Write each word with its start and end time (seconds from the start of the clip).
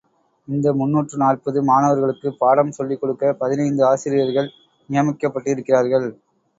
இந்த 0.47 0.67
முன்னூற்று 0.73 1.17
நாற்பது 1.17 1.59
மாணவர்களுக்குப் 1.63 2.39
பாடம் 2.39 2.73
சொல்லிக் 2.79 3.01
கொடுக்க 3.01 3.33
பதினைந்து 3.43 3.85
ஆசிரியர்கள் 3.85 4.53
நியமிக்கப்பட்டிருக்கிறார்கள். 4.89 6.09